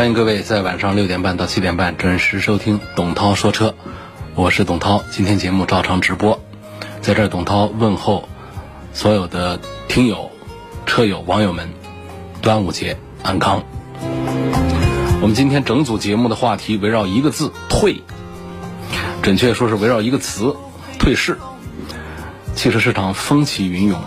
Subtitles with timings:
[0.00, 3.74] 欢迎各位在晚上六点半到七点半准时收听董涛说车，
[4.34, 5.04] 我是董涛。
[5.10, 6.40] 今天节目照常直播，
[7.02, 8.26] 在这儿董涛问候
[8.94, 10.30] 所有的听友、
[10.86, 11.68] 车友、网友们，
[12.40, 13.62] 端午节安康。
[15.20, 18.02] 我们今天整组节目的话题围绕一个字“退”，
[19.20, 20.56] 准确说是围绕一个词
[20.98, 21.36] “退市”。
[22.56, 24.00] 汽车市场风起云涌，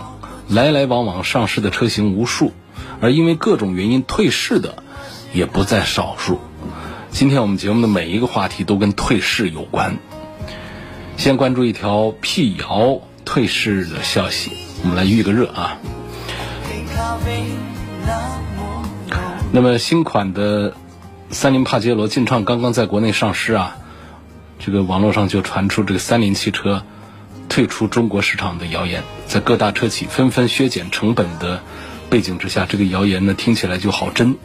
[0.48, 2.52] 来来往往上市的车型无数，
[3.00, 4.82] 而因为各种原因退市的。
[5.34, 6.40] 也不在少数。
[7.10, 9.98] 今天我们节目的每一个话题都跟退市有关。
[11.16, 15.78] 先关注一条辟谣退市的消息，我们来预个热啊。
[19.52, 20.74] 那么新款的
[21.30, 23.76] 三菱帕杰罗劲畅刚刚在国内上市啊，
[24.58, 26.84] 这个网络上就传出这个三菱汽车
[27.48, 31.60] 退出中国市场的谣言，在各大车企纷纷削减成本的
[32.10, 34.36] 背景之下，这个谣言呢听起来就好真。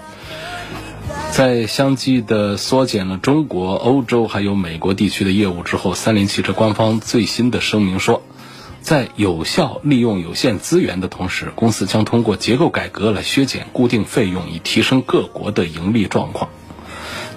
[1.39, 8.21] 在相继的缩减了中国、欧洲还有美国地区的业务之后，三菱汽车官方最新的声明说，
[8.81, 16.49] 在有效利用有限资源的同时，公司将通过结构改革来削减固定费用，以提升各国的盈利状况。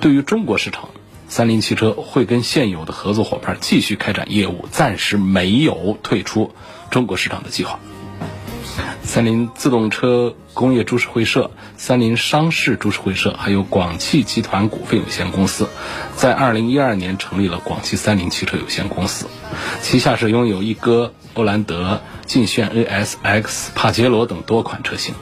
[0.01, 0.89] 对于中国市场，
[1.29, 6.51] 三菱汽车会跟现有的合作伙伴继续开展业务，暂时没有退出
[6.91, 7.79] 中国市场的计划。
[9.03, 15.69] 三菱自动车工业株式会社、三菱商事株式会社，还有广汽集团股份有限公司，
[16.17, 19.27] 在二零一二年成立了广汽三菱汽车有限公司，
[19.81, 25.15] 旗下是拥有一哥、欧蓝德、劲炫 ASX、帕杰罗等多款车型。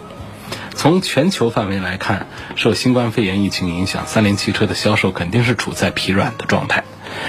[0.75, 2.27] 从全球范围来看，
[2.57, 6.85] 受新冠肺炎疫情影响，三菱汽车的销售肯定是处在疲软的状态。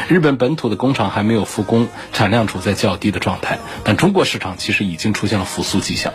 [0.07, 6.13] 日本本土的工厂还没有复工，产量处在较低的状态，但中国市场其实已经出现了复苏迹象。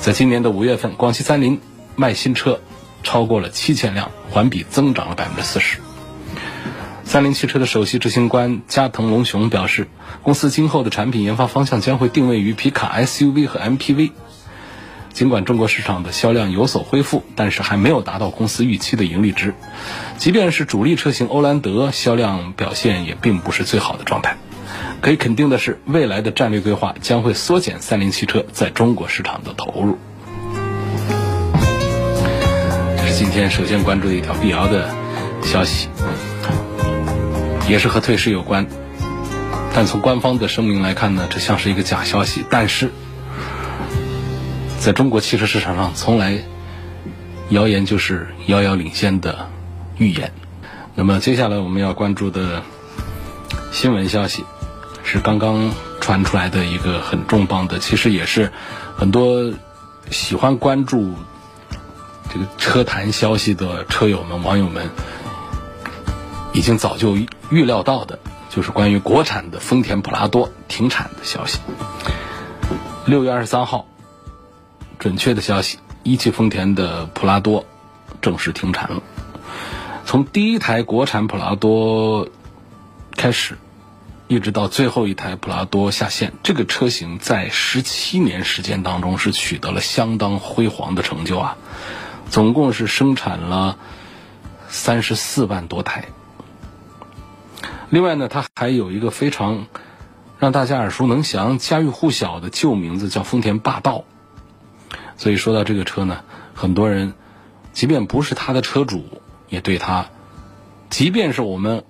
[0.00, 1.60] 在今年的五月份，广汽三菱
[1.96, 2.60] 卖新车
[3.02, 5.78] 超过了七千辆，环比增长了百分之四十。
[7.04, 9.86] 三菱汽车的首席执行官加藤隆雄表示，
[10.22, 14.10] 公司今后的产品研发方向将会定位于皮卡 SUV 和 MPV。
[15.16, 19.54] 尽管中国市场的销量有所恢复，但是还没有达到公司预期的盈利值。
[20.18, 24.36] 即便是主力车型欧蓝德，销量表现也并不是最好的状态。
[25.00, 29.96] 可以肯定的是，未来的战略规划将会缩减三菱汽车在中国市场的投入。
[32.98, 34.94] 这是今天首先关注的一条辟谣的
[35.42, 35.88] 消息，
[37.70, 38.66] 也是和退市有关。
[39.74, 42.44] 但从官方的声明来看呢，这像是一个假消息。
[42.50, 42.90] 但是，
[44.86, 46.44] 在中国汽车市场上，从来
[47.48, 49.50] 谣言就是遥遥领先的
[49.98, 50.32] 预言。
[50.94, 52.62] 那么接下来我们要关注的
[53.72, 54.44] 新闻消息。
[55.02, 58.52] 是刚刚传出来的一个很重磅的，其实也是
[58.96, 59.52] 很多
[60.12, 61.14] 喜欢关注
[62.32, 64.88] 这个车坛消息的车友们、网友们
[66.52, 67.16] 已经早就
[67.50, 68.20] 预料到的，
[68.50, 71.58] 就是关于国产的丰田普拉多停产的消息。
[73.04, 73.86] 六月二十三号，
[74.98, 77.64] 准确的消息，一汽丰田的普拉多
[78.20, 79.02] 正式停产了。
[80.04, 82.28] 从第一台国产普拉多
[83.16, 83.58] 开始。
[84.28, 91.56] 一直到最后一台普拉多下线，这个车型在十七年时间当中是取得了相当辉煌的成就啊！
[92.28, 93.78] 总共是生产了
[94.68, 96.06] 三十四万多台。
[97.88, 99.68] 另外呢，它还有一个非常
[100.40, 104.02] 让大家耳熟能详、家喻户晓的旧名字，叫丰田霸道。
[105.16, 106.20] 所以说到这个车呢，
[106.54, 107.14] 很多人
[107.72, 109.04] 即便不是他的车主，
[109.48, 110.06] 也对它，
[110.90, 111.84] 即便是我们。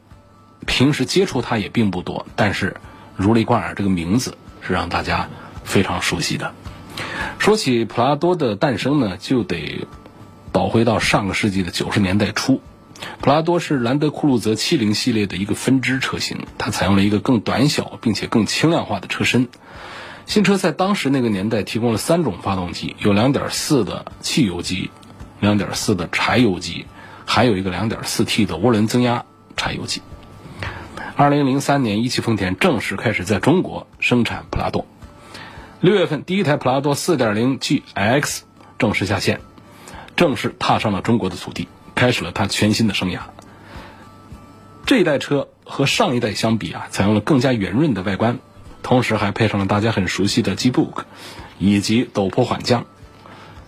[0.65, 2.77] 平时接触它也并不多，但是
[3.15, 5.29] 如雷贯耳，这个名字是让大家
[5.63, 6.55] 非常熟悉的。
[7.39, 9.87] 说起普拉多的诞生呢，就得
[10.51, 12.63] 倒回到上个世纪的九十年代初。
[13.21, 19.49] 普拉多是兰德酷路泽七零系列的一个分支车型，它采用了一个更短小并且更轻量化的车身。
[20.27, 24.91] 新车在当时那个年代提供了三种发动机，有2.4的汽油机、
[25.41, 26.85] 2.4的柴油机，
[27.25, 29.25] 还有一个 2.4T 的涡轮增压
[29.57, 30.03] 柴油机。
[31.15, 34.85] 二零零三年，一汽丰田正式开始在中国生产普拉多。
[35.81, 38.41] 六月份，第一台普拉多四点零 GX
[38.79, 39.41] 正式下线，
[40.17, 43.21] 正式踏上了中国的土地，开始了它全新的生涯。
[44.85, 48.39] 这一代车和上一代相比啊，采用了更加圆润的外观，
[48.87, 51.07] 同时还配上了大家很熟悉的 G-Book
[51.59, 52.87] 以及陡坡缓降。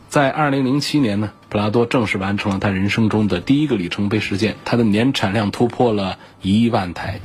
[0.09, 7.19] 在2007年呢，普拉多正式完成了他人生中的第一个里程碑事件，它的年产量突破了一万台。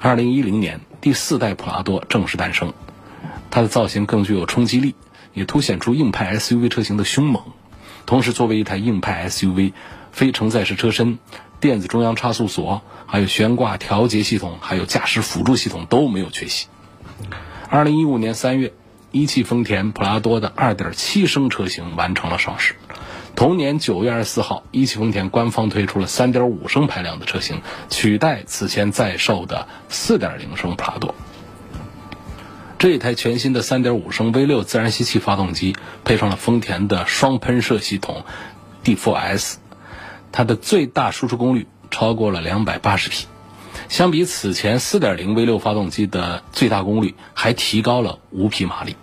[0.00, 2.72] 2010年，第四代普拉多正式诞生，
[3.50, 4.94] 它的造型更具有冲击力，
[5.34, 7.42] 也凸显出硬派 SUV 车型的凶猛。
[8.06, 9.74] 同时，作为一台硬派 SUV，
[10.12, 11.18] 非承载式车身、
[11.64, 16.66] 电子中央差速锁、还有悬挂调节系统、还有驾驶辅助系统都没有缺席。
[17.70, 18.74] 二零一五年三月，
[19.12, 22.74] 一汽丰田普拉多的二点七升车型完成了上市。
[23.34, 31.14] 同年九月二十四号，一汽丰田官方推出了三点五升排量的车型，取代此前在售的四点零升普拉多。
[32.78, 35.74] 这一台全新的3.5升 V6 自然吸气发动机，
[36.04, 38.26] 配上了丰田的双喷射系统
[38.84, 39.54] D4S，
[40.36, 43.26] 它的最大输出功率超过了280匹，
[43.88, 48.96] 相比此前4.0 V6 发动机的最大功率还提高了5匹马力。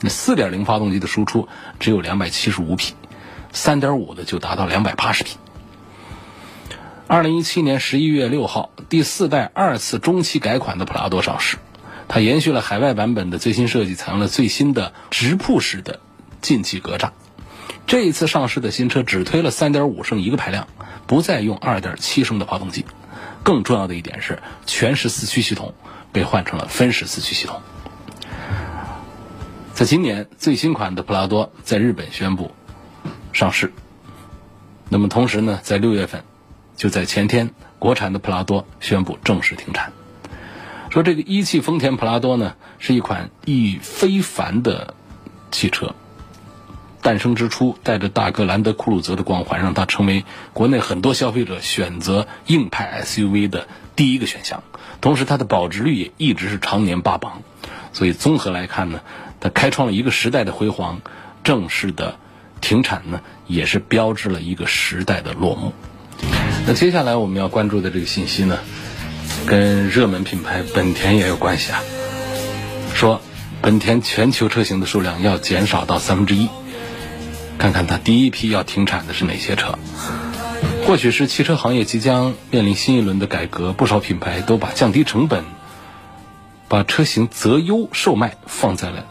[0.00, 1.48] 那4.0发动机的输出
[1.80, 2.94] 只有275匹
[3.52, 5.38] ，3.5的就达到280匹。
[7.08, 11.56] 2017年11月6号，第四代二次中期改款的普拉多上市。
[12.06, 15.98] 它延续了海外版本的最新设计，采用了最新的直瀑式的
[16.40, 17.10] 进气格栅。
[17.90, 20.68] 这一次上市的新车只推了3.5升一个排量，
[21.08, 22.86] 不再用2.7升的发动机。
[23.42, 25.74] 更重要的一点是，全时四驱系统
[26.12, 27.60] 被换成了分时四驱系统。
[29.74, 32.52] 在今年，最新款的普拉多在日本宣布
[33.32, 33.72] 上市。
[34.88, 36.22] 那么同时呢，在六月份，
[36.76, 37.50] 就在前天，
[37.80, 39.92] 国产的普拉多宣布正式停产。
[40.90, 44.94] 说这个一汽丰田普拉多呢，是一款意义非凡的
[45.50, 45.96] 汽车。
[47.02, 53.66] 诞生之初，带着大哥兰德酷路泽的光环，让它成为国内很多消费者选择硬派 SUV 的
[53.96, 54.62] 第一个选项。
[55.00, 57.42] 同时，它的保值率也一直是常年霸榜。
[57.92, 59.00] 所以，综合来看呢，
[59.40, 61.00] 它开创了一个时代的辉煌。
[61.42, 62.16] 正式的
[62.60, 65.72] 停产呢，也是标志了一个时代的落幕。
[66.66, 68.58] 那接下来我们要关注的这个信息呢？
[69.46, 71.80] 跟热门品牌本田也有关系啊。
[72.94, 73.22] 说
[73.62, 76.50] 本田全球车型的数量要减少到三分之一，
[77.60, 79.78] 看看它第一批要停产的是哪些车。
[80.86, 85.44] 或许是汽车行业即将面临新一轮的改革，不少品牌都把降低成本、
[86.68, 89.04] 把车型择优售卖放在了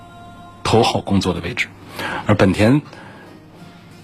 [0.64, 1.68] 头号工作的位置，
[2.26, 2.82] 而本田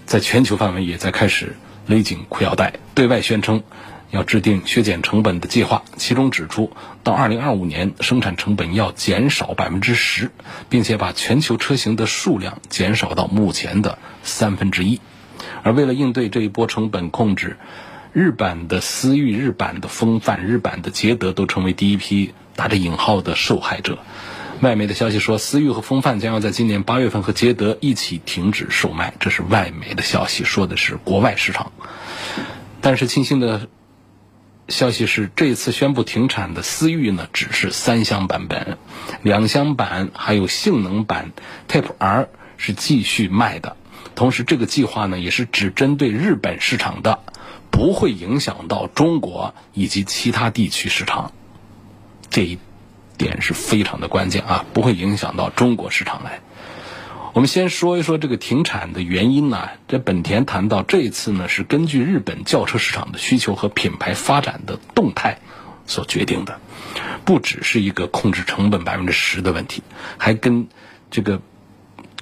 [0.06, 1.56] 在全球范围也在开始
[1.88, 3.64] 勒紧裤腰带，对外宣称。
[4.10, 6.70] 要制定削减成本的计划，其中指出，
[7.02, 10.30] 到二零二五年生产成本要减少百分之十，
[10.68, 15.00] 并且把全球车型的数量减少到目前的三分之一。
[15.62, 17.56] 而为了应对这一波成本控制，
[18.12, 23.98] 日版的思域、日版的风范、日版的捷德都成为第一批打着引号的受害者。
[24.60, 31.72] 外媒的消息说，思域和风范将要在今年八月份和捷德一起停止售卖，这是外媒的消息，说的是国外市场。
[32.80, 33.68] 但是庆幸的。
[34.68, 38.78] 消息是，这次宣布停产的思域呢，只是三厢版本，
[39.22, 41.30] 两厢版还有性能版
[41.68, 43.76] Type R 是继续卖的。
[44.16, 47.20] 同时，这个计划呢，也是只针对日本市场的，
[47.70, 51.32] 不会影响到中国以及其他地区市场。
[52.28, 52.58] 这一
[53.16, 56.40] 点是非常的关键啊，不会影响到中国市场来。
[57.36, 59.68] 我们先说一说这个停产的原因呢。
[59.88, 65.38] 这本田谈到，这一次呢是根据日本轿车市场的需求和品牌发展的动态
[65.84, 66.58] 所决定的，
[67.26, 69.82] 不只是一个控制成本百分之十的问题，
[70.16, 70.68] 还跟
[71.10, 71.42] 这个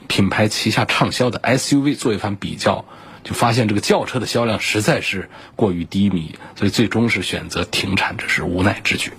[0.09, 2.85] 品牌旗下畅销的 SUV 做一番比较，
[3.23, 9.13] 就发现这个轿车的销量实在是过于低迷，所以最终是选择停产，这是无奈之举。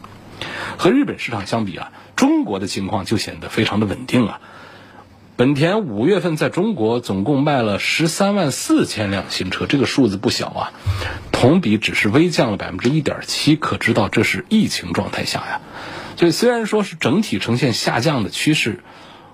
[0.78, 4.42] 和日本市场相比啊，中国的情况就显得非常的稳定啊。
[5.38, 10.72] 本田五月份在中国总共卖了十三万四千辆新车，这个数字不小啊，
[11.34, 15.60] 同比只是微降了百分之一点七，可知道这是疫情状态下呀。
[16.15, 18.80] 所以虽然说是整体呈现下降的趋势，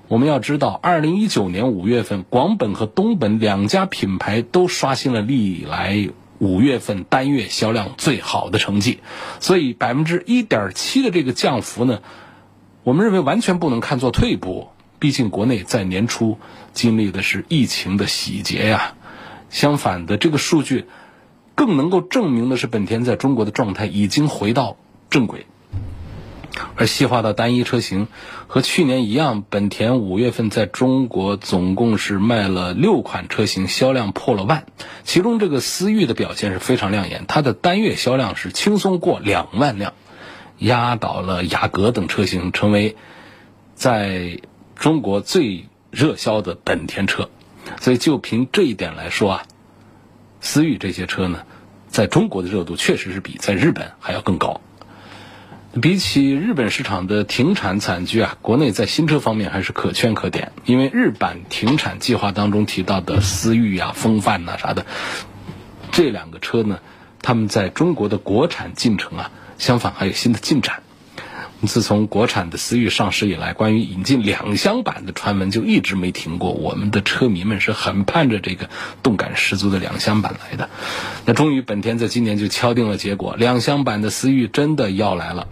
[0.08, 9.02] 我们要知道，二零一九年五月份，广本和东本两家品牌都刷新了历来五月份单月销量最好的成绩，
[9.40, 12.00] 所以百分之一点七的这个降幅呢，
[12.82, 14.70] 我们认为完全不能看作退步。
[15.02, 16.38] 毕竟国内在年初
[16.74, 18.94] 经历的是疫情的洗劫呀，
[19.50, 20.86] 相反的这个数据
[21.56, 24.78] 更能够证明的是本田在中国的状态已经回到
[25.10, 25.48] 正轨。
[26.76, 28.08] 而细化到单一车型，
[28.46, 34.68] 和去年一样，本田五月份在中国总共是卖了六款车型，销量破了万。
[35.04, 39.94] 其中这个思域的表现是非常亮眼，它的单月销量是轻松过两万辆，
[40.60, 42.96] 压倒了雅阁等车型，成为
[43.74, 44.40] 在
[44.82, 47.30] 中国最热销的本田车。
[47.80, 49.44] 所以就凭这一点来说啊，
[50.42, 51.44] 思域这些车呢，
[51.88, 54.60] 在中国的热度确实是比在日本还要更高。
[55.80, 60.52] 比起日本市场的停产惨剧啊，国内在新车方面还是可圈可点。
[60.66, 64.88] 因为日版停产计划当中提到的思域啊、风范呐啥的，
[65.92, 66.80] 这两个车呢，
[67.22, 70.82] 他们在中国的国产进程啊，相反还有新的进展。
[71.68, 76.52] 自从国产的思域上市以来，关于引进两厢版的传闻就一直没停过。
[76.52, 78.70] 我们的车迷们是很盼着这个
[79.04, 80.70] 动感十足的两厢版来的。
[81.26, 85.48] 那终于，本田在今年就敲定了结果，两厢版的思域真的要来了。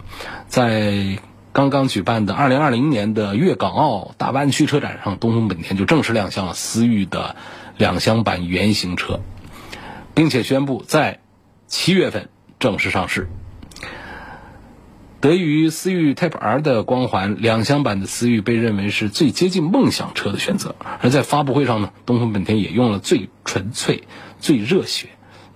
[0.48, 1.18] 在
[1.52, 7.36] 刚刚举办的2020年的粤港澳大湾区车展上，东风本田就正式亮相了思域的
[7.76, 9.20] 两厢版原型车，
[10.14, 11.20] 并且宣布在
[11.66, 13.28] 七月份正式上市。
[15.20, 20.74] 得益于思域 Type R 的光环，两厢版的思域被认为是最接近梦想车的选择。
[21.02, 24.04] 而在发布会上呢，东风本田也用了“最纯粹、
[24.40, 25.08] 最热血、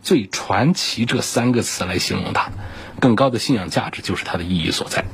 [0.02, 2.50] 最传奇”这三个词来形容它。
[3.00, 5.06] 更高的信仰价值就是它的意义所在。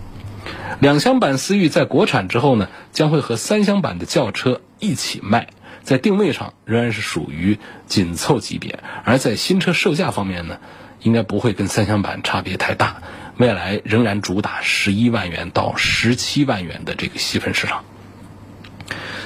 [0.80, 5.50] 两厢版思域在国产之后呢，将会和三厢版的轿车一起卖，
[5.84, 10.58] 在定位上仍然是属于紧凑级别，而在新车售价方面呢，
[11.02, 13.00] 应该不会跟三厢版差别太大。
[13.40, 17.86] 未来仍然主打十一万元到十七万元的这个细分市场。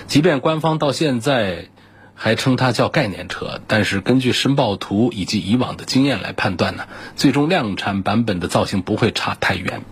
[0.07, 1.67] 即便官方到现在
[2.15, 9.83] 还称它叫概念车，但是根据申报图以及以往的经验来判断呢，最终量产版本的造型不会差太远。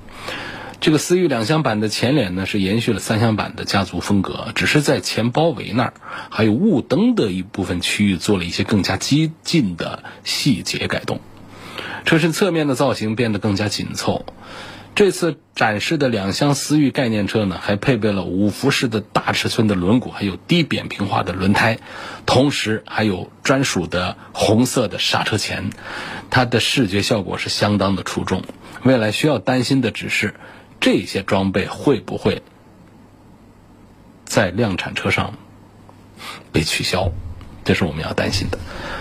[0.80, 5.94] 这个思域两厢版的前脸呢是延续了三厢版的家族风格，只是在前包围那儿
[6.30, 11.18] 还有雾灯的一部分区域做了一些更加激进的细节改动。
[12.04, 14.24] 车身侧面的造型变得更加紧凑。
[14.94, 21.78] 这次展示的两厢思域概念车呢，还配备了五辐式的大尺寸的轮毂，还有低扁平化的轮胎，
[22.26, 25.70] 同时还有专属的红色的刹车钳。
[26.28, 28.42] 它的视觉效果是相当的出众。
[28.82, 30.34] 未来需要担心的只是
[30.78, 32.42] 这些装备会不会
[34.26, 35.34] 在量产车上
[36.52, 37.12] 被取消。
[37.64, 38.58] 这是我们要担心的。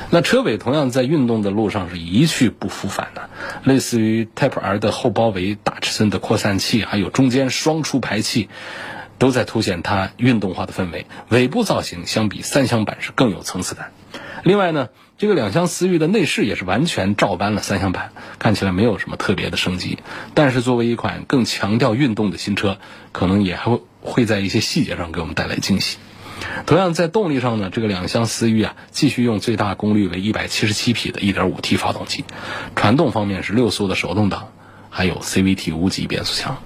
[0.09, 3.29] 那车尾同样在运动的路上是一去不复返的，
[3.63, 8.49] 类似于 Type R 的后包围、大尺寸的扩散器，还有中间双出排气，
[9.17, 11.05] 都在凸显它运动化的氛围。
[11.29, 13.91] 尾部造型相比三厢版是更有层次感。
[14.43, 19.99] 另外呢，这个两厢思域的内饰也是完全照搬了三厢版，看起来没有什么特别的升级。
[20.33, 22.79] 但是作为一款更强调运动的新车，
[23.11, 25.99] 可能也还会会在一些细节上给我们带来惊喜。
[26.65, 32.25] 同样在动力上呢，这个两厢思域啊，继续用最大功率为一百七十七匹的 1.5T 发动机，
[32.75, 34.49] 传动方面是六速的手动挡，
[34.89, 36.57] 还有 CVT 无级变速箱。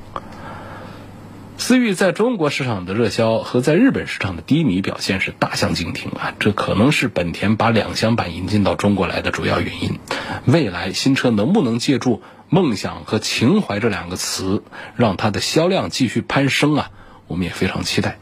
[1.57, 9.97] 思域在中国市场的热销和在日本市场的低迷表现是大相径庭啊，这可能是本田把两厢版引进到中国来的主要原因。
[10.45, 14.63] 未来新车能不能借助梦想和情怀这两个词，
[14.95, 16.91] 让它的销量继续攀升啊？
[17.27, 18.19] 我们也非常期待。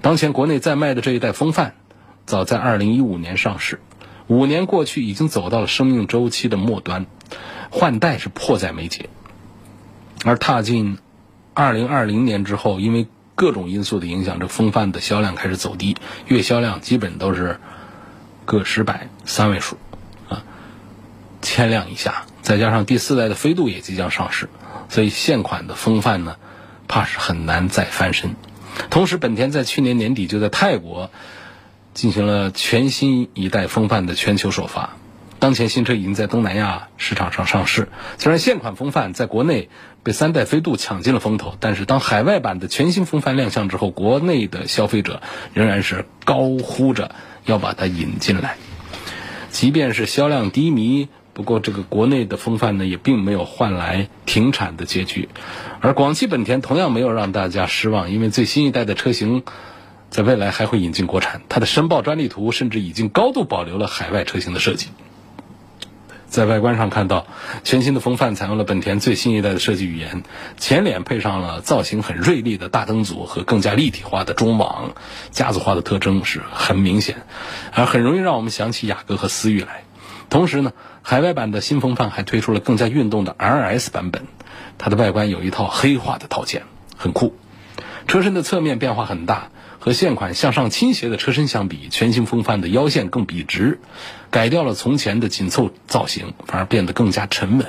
[0.00, 1.74] 当前国内在卖的这一代风范，
[2.24, 3.80] 早在二零一五年上市，
[4.26, 7.06] 五年过去，已经走到了生命周期的末端，
[7.70, 9.08] 换代是迫在眉睫。
[10.24, 10.98] 而踏进
[11.54, 17.58] 二零二零年之后，因为各种因素的影响，这风范的销量开始走低，月销量基本都是
[18.44, 19.76] 个十百三位数，
[20.28, 20.42] 啊，
[21.42, 22.24] 千辆以下。
[22.42, 24.48] 再加上第四代的飞度也即将上市，
[24.88, 26.36] 所以现款的风范呢，
[26.86, 28.36] 怕是很难再翻身。
[28.90, 31.10] 同时，本田在去年年底就在泰国
[31.94, 34.96] 进行了全新一代风范的全球首发。
[35.38, 37.88] 当前新车已经在东南亚市场上上市。
[38.18, 39.68] 虽然现款风范在国内
[40.02, 45.22] 被三代飞度抢尽了风头，但是当海外版的全新风范亮相之后，国内的消费者
[45.54, 48.56] 仍然是高呼着要把它引进来。
[49.50, 51.08] 即便是销量低迷。
[51.34, 55.28] 不过，这个国内的风范呢，也并没有换来停产的结局，
[55.80, 59.44] 而广汽本田同样没有让大家失望，因为最新一代的车型
[60.10, 64.88] 在未来还会引进国产，它的申报专利图甚至已经高度保留了海外车型的设计。
[66.26, 67.26] 在外观上看到，
[67.64, 70.24] 全新的风范采用了本田最新一代的设计语言，
[70.58, 74.92] 前脸配上了造型很锐利的大灯组和更加立体化的中网，
[75.30, 77.22] 家族化的特征是很明显，
[77.72, 79.84] 而很容易让我们想起雅阁和思域来。
[80.28, 84.26] 同时呢，海外版的新风范还推出了更加运动的 RS 版本，
[84.78, 86.62] 它的外观有一套黑化的套件，
[86.96, 87.36] 很酷。
[88.06, 93.80] 车身的侧面变化很大，和现款向上倾斜的车身相比，全新风范的腰线更笔直，
[94.30, 97.66] 改掉了从前的紧凑造型，反而变得更加沉稳。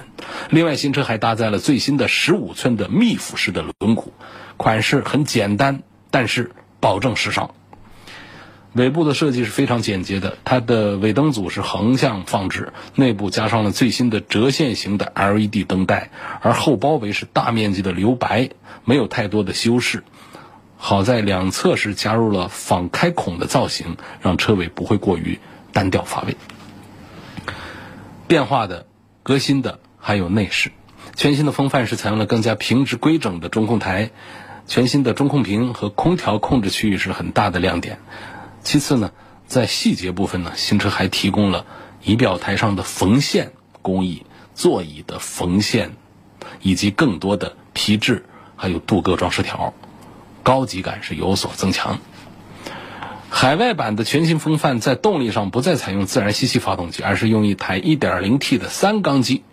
[0.50, 4.12] 另外，新车还搭载了最新的15寸的密辐式的轮毂，
[4.56, 7.54] 款式很简单，但是保证时尚。
[8.74, 16.12] 尾部的设计是非常简洁的，它的尾灯组是横向放置，内部加上了最新的折线型的 LED 灯带，
[16.42, 18.50] 而后包围是大面积的留白，
[18.86, 20.04] 没有太多的修饰。
[20.78, 25.40] 好在两侧是加入了仿开孔的造型，让车尾不会过于
[25.74, 26.38] 单调乏味。
[28.28, 28.86] 变化的、
[29.24, 30.72] 革新的还有内饰，
[31.16, 34.12] 全新的风范是采用了更加平直规整的中控台，
[34.68, 37.98] 全新的中控屏和空调控制区域是很大的亮点。
[38.64, 39.12] 其次呢，
[39.48, 41.66] 在细节部分呢，新车还提供了
[42.04, 45.92] 仪表台上的缝线工艺、座椅的缝线，
[46.62, 48.26] 以及更多的皮质
[48.56, 49.74] 还有镀铬装饰条，
[50.44, 52.00] 高级感是有所增强。
[53.30, 59.44] 海外版的全新风范在动力上不再采用自然吸气发动机，而是用一台 1.0T 的三缸机。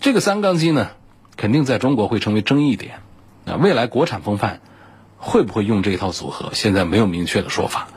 [0.00, 0.90] 这个三缸机呢，
[1.36, 3.00] 肯定在中国会成为争议点。
[3.44, 4.60] 那未来国产风范。
[5.18, 6.50] 会不会用这套组合？
[6.54, 7.88] 现在没有明确的说法。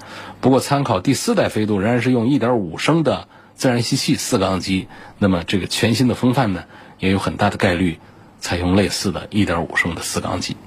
[0.42, 4.88] 不过，参考第四代飞度仍然是用1.5升的自然吸气四缸机，
[5.20, 6.64] 那么这个全新的风范呢，
[7.00, 8.00] 也有很大的概率
[8.40, 10.58] 采用类似的1.5升的四缸机。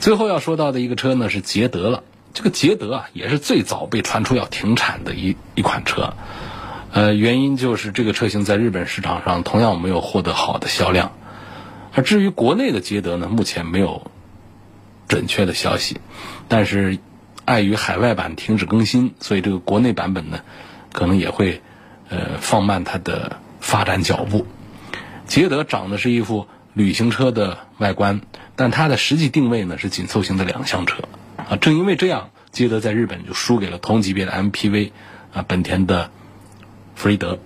[0.00, 2.04] 最后要说到的一个车呢是捷德了。
[2.34, 6.12] 这个捷德啊，也是最早被传出要停产的一一款车。
[6.92, 11.12] 呃，原因就是这个车型在日本市场上同样没有获得好的销量。
[11.94, 14.11] 而至于国内的捷德呢，目前没有。
[15.12, 16.00] 准确的消息，
[16.48, 16.98] 但是
[17.44, 20.40] 碍于海外版停止更新，所以这个国内版本呢，
[20.90, 21.60] 可能也会
[22.08, 24.46] 呃放慢它的发展脚步。
[25.26, 28.22] 捷德长的是一副旅行车的外观，
[28.56, 31.02] 但它的实际定位呢是紧凑型的两厢车
[31.36, 31.56] 啊。
[31.56, 34.92] 正因为这样，捷德在日本就输给了同级别的 MPV
[35.34, 36.10] 啊本田的
[36.94, 37.38] 福瑞德。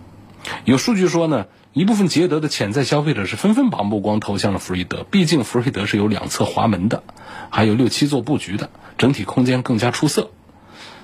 [0.65, 1.47] 有数据说呢。
[1.77, 7.03] 一部分捷德的潜在消费者是纷纷把目光投向了福瑞德，毕竟福瑞德是有两侧滑门的，
[7.51, 10.31] 还有六七座布局的，整体空间更加出色。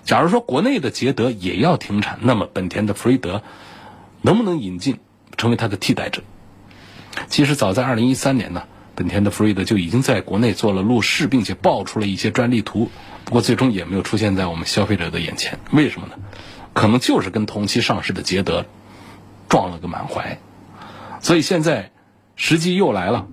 [0.02, 3.42] 假如说国内的捷德也要停产，那么本田的福瑞德
[4.22, 4.98] 能不能引进
[5.36, 6.22] 成为它的替代者？
[7.28, 8.62] 其实早在二零一三年呢，
[8.94, 12.90] 本田的福瑞德就已经在国内做了路试，并且爆出了一些专利图，
[13.26, 15.58] 不过最终也没有出现在我们消费者的眼前。
[15.70, 16.14] 为什么呢？
[16.72, 18.64] 可能就是跟同期上市的捷德
[19.50, 20.38] 撞了个满怀。
[21.22, 21.92] 所以现在
[22.34, 23.28] 时机又来了，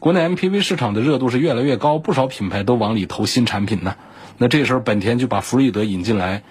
[0.00, 3.96] 国内 MPV 市场的热度是越来越高，不少品牌都往里投新产品呢。
[4.38, 6.42] 那这时候本田就把福瑞德引进来，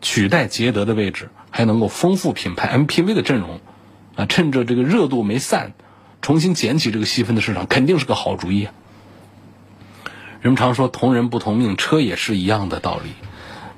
[0.00, 3.60] 取代捷德的位置，还能够丰富品牌 MPV 的阵容，
[4.14, 5.72] 啊，趁着这个热度没散，
[6.22, 8.68] 重新捡起这个细分的市场，肯定是个好主意。
[10.40, 13.10] 人们常说同人不同命，车也是一样的道理。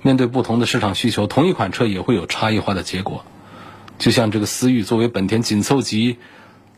[0.02, 3.24] 面对不同的市场需求，同一款车也会有差异化的结果。
[3.98, 6.18] 就像这个思域作为本田紧凑级。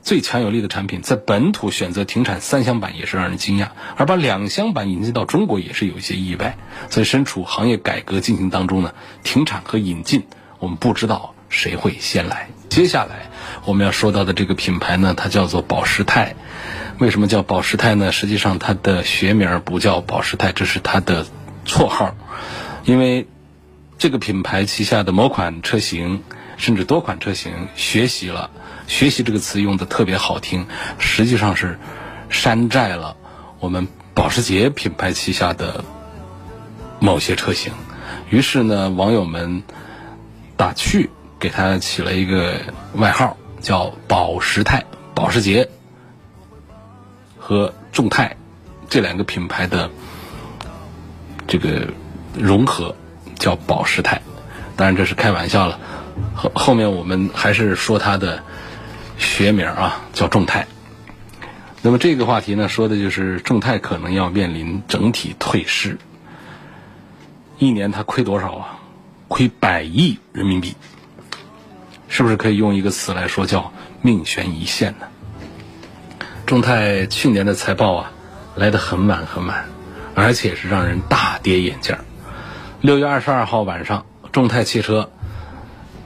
[0.04, 6.58] 最强有力的产品在本土选择停产三厢版也是让人惊讶，而把两厢版引进到中国也是有一些意外。
[6.90, 10.24] 所以身处行业改革进行当中呢，停产和引进，
[10.58, 12.50] 我们不知道谁会先来。
[12.68, 13.30] 接下来
[13.64, 16.36] 我们要说到的这个品牌呢，它叫做保时泰。
[16.98, 18.12] 为什么叫保时泰呢？
[18.12, 21.26] 实际上它的学名不叫保时泰，这是它的
[21.64, 22.14] 绰号。
[22.84, 23.26] 因为
[23.96, 26.22] 这个品牌旗下的某款车型，
[26.56, 28.50] 甚至多款车型学习了。
[28.86, 30.66] 学习这个词用的特别好听，
[30.98, 31.78] 实际上是
[32.28, 33.16] 山寨了
[33.60, 35.84] 我们保时捷品牌旗下的
[37.00, 37.72] 某些车型。
[38.30, 39.62] 于是呢，网友们
[40.56, 42.60] 打趣给它起了一个
[42.94, 44.84] 外号，叫“保时泰”。
[45.14, 45.68] 保时捷
[47.38, 48.36] 和众泰
[48.88, 49.88] 这两个品牌的
[51.46, 51.88] 这个
[52.36, 52.94] 融合
[53.38, 54.20] 叫保时泰。
[54.76, 55.78] 当然这是开玩笑了，
[56.34, 58.42] 后后面我们还是说它的。
[59.16, 60.66] 学名啊，叫众泰。
[61.82, 65.98] 那么这个话题呢，说的就是众泰可能要面临整体退市。
[67.58, 68.80] 一年它亏多少啊？
[69.28, 70.74] 亏百亿人民币，
[72.08, 73.72] 是不是可以用一个词来说叫
[74.02, 75.06] 命悬一线呢？
[76.44, 78.12] 众泰去年的财报啊，
[78.56, 79.66] 来得很晚很晚，
[80.16, 81.96] 而且是让人大跌眼镜。
[82.80, 85.08] 六月二十二号晚上，众泰汽车。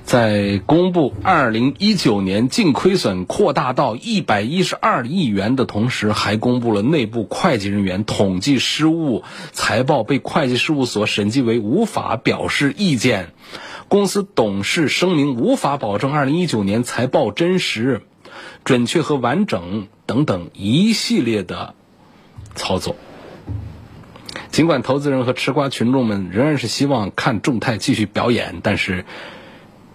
[0.08, 13.34] 在公布二零一九年净亏损扩大到一百一十二亿元的同时，还公布了内部会计人员统计失误，财报被会计事务所审计为无法表示意见。
[13.88, 18.00] 公司董事声明无法保证2019年财报真实、
[18.64, 21.74] 准确和完整等等一系列的
[22.54, 22.96] 操作。
[24.50, 29.04] 尽管投资人和吃瓜群众们仍然是希望看众泰继续表演，但是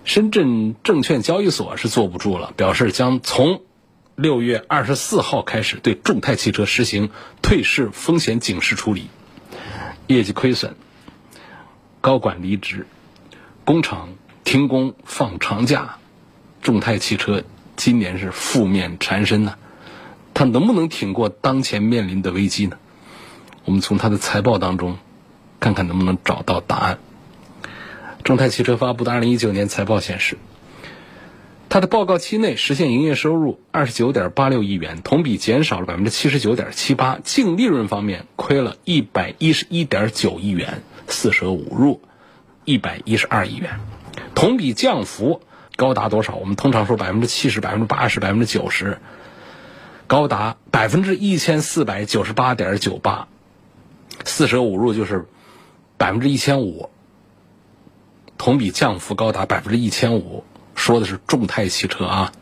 [0.04, 3.62] 深圳证券交易所是坐不住了，表示将从
[4.16, 7.10] 六月二十四号开始对众泰汽车实行
[7.42, 9.08] 退市风险警示处理，
[10.08, 10.76] 业绩亏损，
[12.02, 12.86] 高管离职，
[13.64, 14.10] 工厂
[14.44, 15.98] 停工放长假，
[16.62, 17.44] 众泰汽车
[17.76, 19.56] 今年是负面缠身呢，
[20.34, 22.78] 它能不能挺过当前面临的危机呢？
[23.66, 24.98] 我们从它的财报当中，
[25.62, 27.00] 看看能不能找到答案。
[28.24, 30.38] 众泰汽车发布的二零一九年财报显示，
[31.68, 42.00] 它的报告期内实现营业收入二十九点八六亿元，同比减少了百分之七十九点七八，净利润方面亏了一百一十一点九亿元，四舍五入
[42.64, 43.82] 一百一十二亿元，
[44.36, 45.42] 同比降幅
[45.76, 46.36] 高达多少？
[46.36, 49.00] 我们通常说百分之七十、百分之八十、百分之九十，
[50.08, 53.28] 高达百分之一千四百九十八点九八。
[54.24, 55.26] 四舍五入就是
[55.98, 56.90] 百分之一千五，
[58.44, 60.44] 同比降幅高达百分之一千五。
[60.76, 62.34] 说的是众泰汽车啊，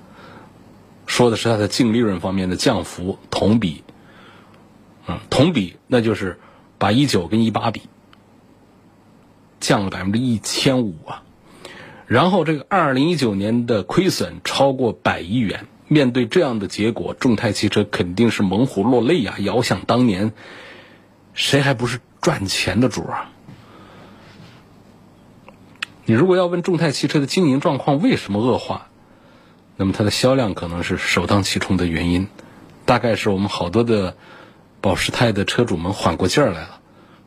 [1.06, 3.84] 说的是它的净利润方面的降幅，同比，
[5.06, 6.40] 嗯，同比那就是
[6.80, 7.84] 把一九跟一八比，
[9.60, 11.22] 降了百分之一千五啊。
[12.08, 19.36] 然后这个二零一九年的亏损超过百亿元，面对这样的结果，众泰汽车肯定是猛虎落泪呀。
[19.38, 20.34] 遥想当年。
[21.36, 23.30] 谁还不是赚钱的主啊？
[26.06, 28.88] 你如果要问众泰汽车的经营状况为什么恶化，
[29.78, 32.28] 那么它的销量可能是首当其冲的原因。
[32.86, 34.18] 大概是我们好多的
[34.82, 36.80] 保时泰的车主们缓过劲儿来了。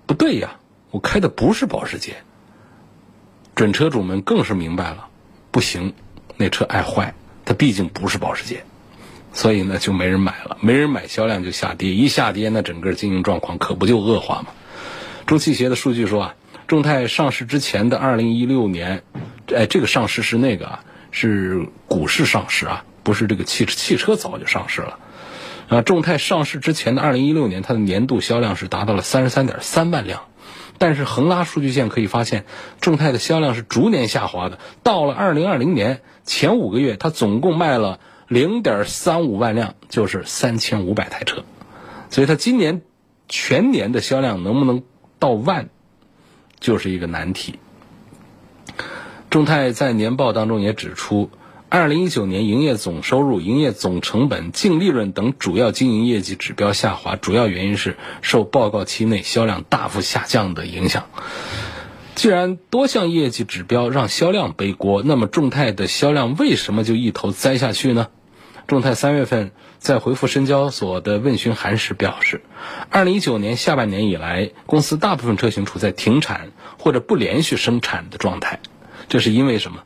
[0.07, 0.57] 不对呀，
[0.91, 2.17] 我开的不是保时捷。
[3.55, 5.07] 准车主们更是明白了，
[5.53, 5.95] 不行，
[6.37, 8.65] 那车爱坏，它毕竟不是保时捷。
[9.33, 11.95] 所以呢，就没人买了，没人买，销量就下跌。
[11.95, 14.49] 一下跌，那整个经营状况可不就恶化吗？
[15.27, 16.35] 中汽协的数据说啊，
[16.66, 19.03] 众泰上市之前的二零一六年，
[19.55, 24.98] 哎，这个上市是那个啊，是股市上市啊，不是这个汽汽车早就上市了。
[25.68, 30.22] 啊，众泰上市之前的二零一六年，它的年度销量是达到了三十三点三万辆，
[30.79, 32.44] 但是横拉数据线可以发现，
[32.81, 34.59] 众泰的销量是逐年下滑的。
[34.83, 38.00] 到了二零二零年前五个月，它总共卖了。
[38.27, 41.44] 零点三五万辆就是三千五百台车，
[42.09, 42.81] 所以它今年
[43.29, 44.83] 全年的销量能不能
[45.18, 45.68] 到万，
[46.64, 47.59] 就是一个难题。
[49.29, 51.29] 众泰在年报当中也指出，
[51.68, 61.05] 二零一九年营业总收入、营业总成本、净利润等主要经营业绩指标下滑，主要原因是受报告期内销量大幅下降的影响。
[62.14, 68.07] 既然多项业绩指标让销量背锅，那么众泰的销量为什么就一头栽下去呢？
[68.66, 69.50] 众泰三月份
[69.85, 72.40] 在回复深交所的问询函时表示，
[72.88, 78.61] 二零一九年下半年以来，公司大部分车型处在停产或者不连续生产的状态。
[79.11, 79.83] 这是因为什么？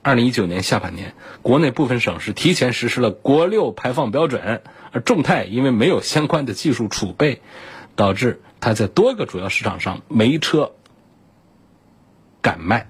[0.00, 7.42] 二零一九年下半年，国内部分省市提前实施了国六排放标准，而众泰因为没有相关的技术储备，
[7.96, 10.72] 导致它在多个主要市场上没车。
[12.40, 12.88] 敢卖。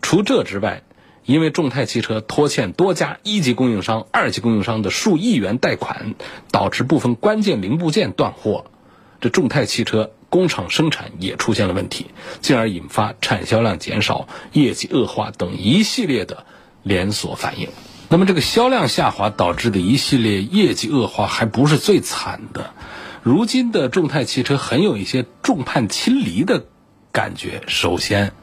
[0.00, 0.84] 除这之外，
[1.26, 6.14] 因为众泰汽车拖欠多家一级供应商、二级供应商的数亿元贷款，
[6.52, 8.64] 导致部分关键零部件断货，
[9.20, 12.06] 这众泰汽车工厂生产也出现了问题，
[12.40, 16.46] 进而引发产销量减少、业绩恶化等一系列的
[16.82, 17.68] 连锁反应。
[18.08, 22.70] 那么，这个销量下滑导致的一系列业绩恶化还不是最惨的，
[23.24, 26.66] 如今的众泰汽车很有一些众叛亲离的。
[27.12, 28.34] 感觉首先，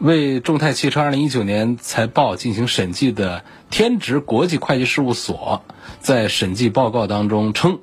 [0.00, 5.62] 为众泰汽车二零一九年财报进行审计的天职国际会计事务所，
[6.00, 7.80] 在审计报告当中称，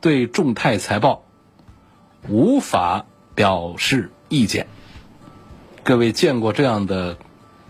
[0.00, 1.22] 对众泰财报
[2.28, 4.66] 无法表示意见。
[5.84, 7.16] 各位见过这样的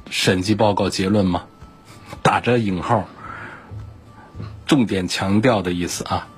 [0.09, 1.46] 审计报告结论吗？
[2.22, 3.07] 打着引号，
[4.64, 6.29] 重点强调的意思啊，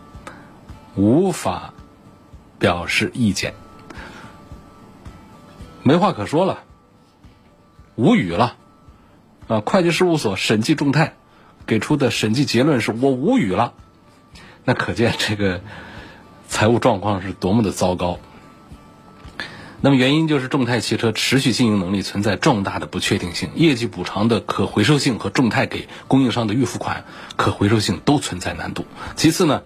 [0.97, 1.73] 无法
[2.59, 3.55] 表示意见。
[5.85, 6.64] 没话可说了，
[7.99, 8.55] 无语了，
[9.49, 9.59] 啊！
[9.59, 11.17] 会计事务所审计众泰
[11.67, 13.75] 给出的审计结论是我无语了，
[14.65, 15.63] 那可见这个
[16.47, 18.21] 财务状况是多么的糟糕。
[19.81, 28.87] 那么原因就是众泰汽车持续经营能力存在重大的不确定性，业绩补偿的可回收性和众泰给供应商的预付款可回收性都存在难度。
[29.17, 29.65] 其次呢，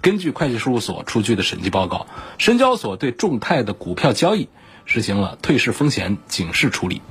[0.00, 2.06] 根据会计事务所出具的审计报告，
[2.38, 4.48] 深交所对众泰的股票交易。
[4.84, 7.02] 实行了退市风险警示处理。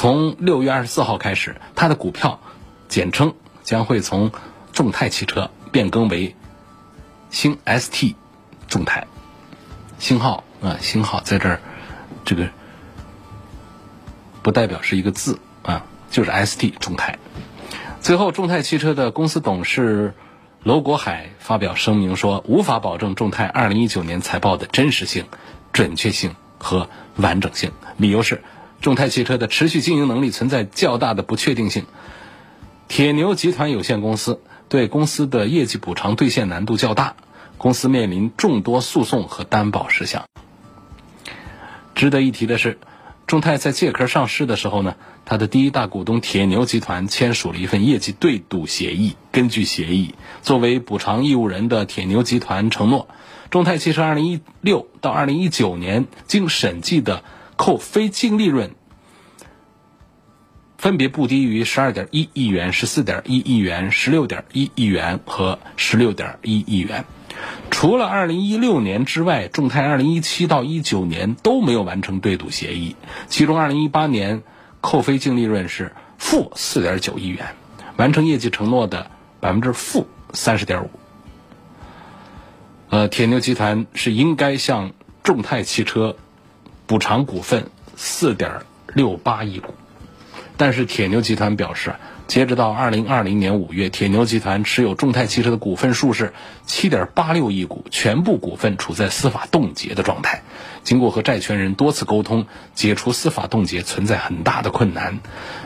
[0.00, 2.38] 从六月二十四号开始，它的股票
[2.86, 3.34] 简称
[3.64, 4.30] 将会从
[4.72, 6.36] 众泰汽车变更为
[7.30, 8.14] 星 ST
[8.68, 9.08] 众泰，
[9.98, 11.60] 星号啊，星号在这儿，
[12.24, 12.48] 这个
[14.40, 17.18] 不代表是一个字啊，就是 ST 众泰。
[18.00, 20.14] 最后，众泰汽车的公司董事
[20.62, 25.26] 娄国海发表声明说，无法保证众泰二零一九年财报的真实性、
[25.72, 28.44] 准确性和完整性，理由是。
[28.80, 31.86] 众泰汽车的持续经营能力存在较大的不确定性。
[32.86, 37.16] 铁牛集团有限公司对公司的业绩补偿兑现难度较大，
[37.58, 40.26] 公司面临众多诉讼和担保事项。
[41.94, 42.78] 值得一提的是，
[43.26, 49.16] 众泰在借壳上市的时候呢，它的第一大股东铁牛集团签署了一份业绩对赌协议。
[49.32, 53.08] 根据协议，作为补偿义务人的铁牛集团承诺，
[53.50, 57.24] 众泰汽车2016到2019年经审计的。
[57.58, 58.70] 扣非净利润
[60.78, 67.04] 分别不低于十二点一亿元、十四点一亿元、十六点一亿元和十六点一亿元。
[67.68, 72.94] 除了二零一六年之外，众泰二零一七到一九年都没有完成对赌协议。
[73.26, 74.42] 其中，二零一八年
[74.80, 77.56] 扣非净利润是负四点九亿元，
[77.96, 80.90] 完成业绩承诺的百分之负三十点五。
[82.90, 84.92] 呃，铁牛集团是应该向
[85.24, 86.16] 众泰汽车。
[86.88, 88.62] 补偿股份四点
[88.94, 89.74] 六八亿股，
[90.56, 91.96] 但是铁牛集团表示，
[92.26, 96.32] 截止到二零二零年五月，铁牛集团持有众泰汽车的股份数是
[96.64, 100.42] 七点八六亿股，全部股份处在司法冻结的状态。
[100.82, 105.18] 经过和债权人多次沟通，解除司法冻结存在很大的困难，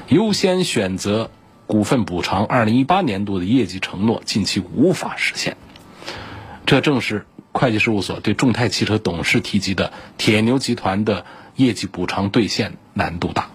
[0.08, 1.30] 优先选择
[1.68, 5.56] 股份补偿二零一八年度的业绩承诺近期无法实现。
[6.66, 7.24] 这正是。
[7.52, 13.48] 会计事务所对众泰汽车董事提及的铁牛集团的业绩补偿兑现难度大。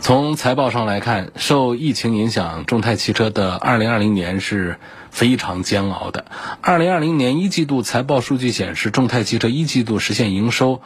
[0.00, 4.78] 从财报上来看，受疫情影响，众泰汽车的2020年是
[5.10, 6.26] 非常煎熬的。
[6.62, 10.80] 2020年一季度财报数据显示，众泰汽车一季度实现营收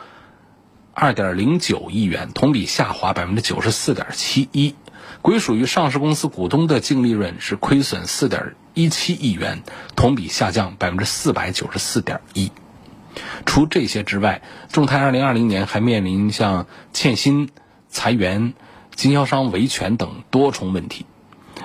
[0.94, 4.74] 2.09亿元，同比下滑94.71%。
[5.20, 8.06] 归属于上市公司股东的净利润是亏损
[8.74, 9.62] 4.17亿元，
[9.96, 12.50] 同比下降494.1%。
[13.44, 17.50] 除这些之外，众泰2020年还面临像欠薪、
[17.88, 18.54] 裁员、
[18.94, 21.06] 经销商维权等多重问题。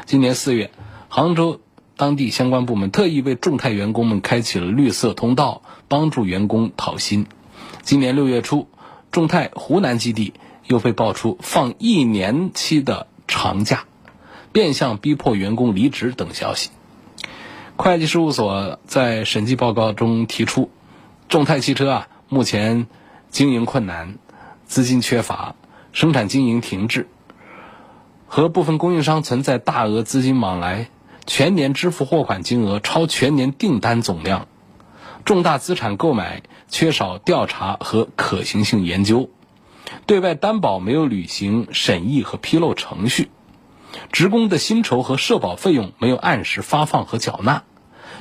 [0.05, 0.71] 今年四月，
[1.09, 1.61] 杭州
[1.97, 7.27] 当地相关部门特意为众泰员工们开启了绿色通道，帮助员工讨薪。
[7.83, 8.67] 今年六月初，
[9.11, 10.33] 众泰湖南基地
[10.65, 13.07] 又被爆出放一年期的。
[13.27, 13.85] 长假，
[14.51, 16.69] 变相逼迫员工离职等消息。
[17.77, 20.69] 会计事务所在审计报告中提出，
[21.27, 22.87] 众泰汽车啊，目前
[23.29, 24.17] 经营困难，
[24.65, 25.55] 资金缺乏，
[25.91, 27.07] 生产经营停滞，
[28.27, 30.87] 和部分供应商存在大额资金往来，
[31.27, 34.47] 全年支付货款金额超全年订单总量，
[35.25, 39.29] 重大资产购买缺少调查和可行性研究。
[40.05, 43.29] 对外担保没有履行审议和披露程序，
[44.11, 47.63] 职工的薪酬和社保费用没有按时发放和缴纳，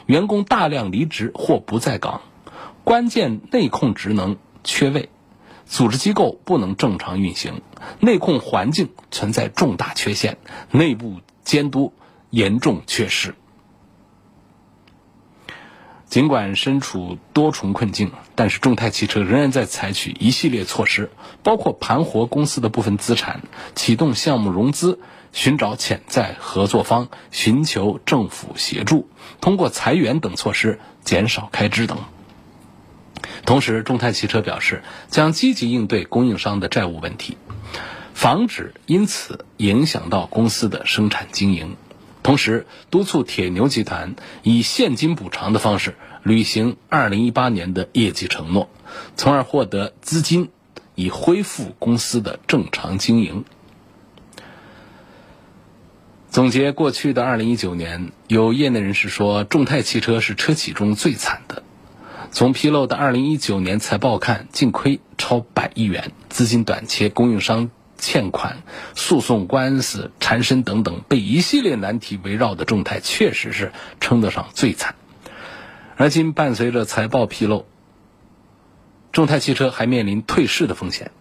[0.07, 2.21] 员工大量离职或不在岗，
[2.85, 5.09] 关键内控职能缺位，
[5.67, 7.63] 组织机构不能正常运行，
[8.01, 10.39] 内控环境存在重大缺陷，
[10.71, 11.93] 内部监督
[12.31, 13.35] 严重缺失。
[16.07, 21.11] 尽管身处多重困境，但是众泰汽车仍然在采取一系列措施，
[21.43, 23.43] 包括盘活公司的部分资产、
[23.75, 25.01] 启动项目融资、
[25.35, 31.99] 寻找潜在合作方、寻求政府协助、通过裁员等措施减少开支等。
[33.45, 37.37] 同时，众泰汽车表示将积极应对供应商的债务问题，
[38.15, 41.77] 防止因此影响到公司的生产经营。
[42.23, 48.71] 同时，督促铁牛集团以现金补偿的方式履行2018年的业绩承诺，
[49.17, 50.51] 从而获得资金，
[50.95, 53.45] 以恢复公司的正常经营。
[56.35, 61.63] 总结过去的2019年，有业内人士说，众泰汽车是车企中最惨的。
[62.33, 67.71] 从披露的2019年财报看，净亏超百亿元，资金短缺，供应商。
[67.97, 68.65] 欠款、
[68.97, 73.71] 诉讼官司缠身等等，被一系列难题围绕的众泰，确实是
[74.01, 74.97] 称得上最惨。
[75.95, 77.65] 而今伴随着财报披露，
[79.13, 81.13] 众泰汽车还面临退市的风险。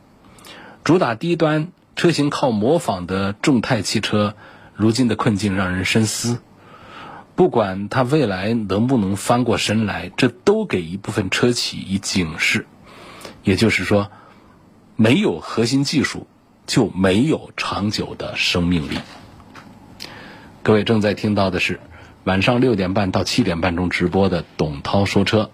[0.83, 4.35] 主打低端车型靠模仿的众泰汽车，
[4.75, 6.39] 如今的困境让人深思。
[7.35, 12.67] 不管它未来能不能翻过身来，这都给一部分车企以警示。
[13.43, 14.11] 也就是说，
[14.95, 16.27] 没有核心技术，
[16.67, 18.99] 就没有长久的生命力。
[20.61, 21.79] 各位正在听到的是
[22.23, 25.49] 晚上六点半到七点半中直播的董涛说车，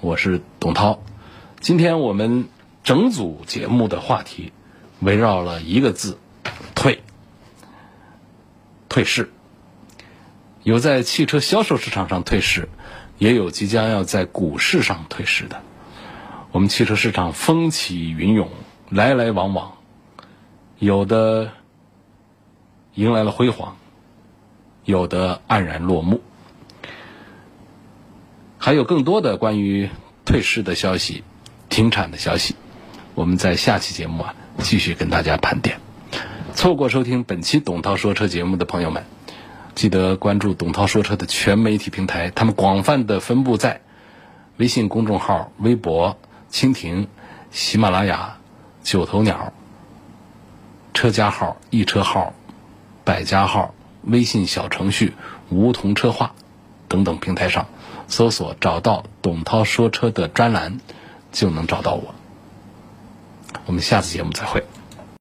[0.00, 1.02] 我是董涛。
[1.60, 2.48] 今天我们
[2.84, 4.52] 整组节目的话题
[5.00, 6.16] 围绕了一个字：
[6.76, 7.02] 退。
[8.88, 9.30] 退市，
[10.62, 12.68] 有在汽车销售市场上退市，
[13.18, 15.62] 也有即将要在股市上退市的。
[16.50, 18.48] 我们汽车市场风起云涌，
[18.88, 19.72] 来来往往，
[20.78, 21.52] 有的
[22.94, 23.76] 迎来了辉煌，
[24.84, 26.22] 有的黯然落幕，
[28.56, 29.90] 还有更多的关于
[30.24, 31.22] 退市的消息、
[31.68, 32.56] 停产的消息，
[33.14, 35.87] 我们在下期节目啊继续跟大家盘点。
[36.58, 39.04] 错过收听本期董涛说车节目的朋友们，
[39.76, 43.80] 记得关注董涛说车的全媒体平台，他们广泛的分布在
[44.56, 46.18] 微信公众号、微博。
[46.50, 47.06] 蜻蜓、
[47.52, 48.38] 喜马拉雅、
[48.82, 49.52] 九头鸟、
[50.94, 52.34] 车家号、易车号、
[53.04, 55.14] 百家号、微信小程序
[55.50, 56.34] “梧桐车话”
[56.88, 57.68] 等等平台上
[58.08, 60.80] 搜索找到董涛说车的专栏，
[61.30, 62.16] 就能找到我。
[63.66, 64.64] 我们下次节目再会。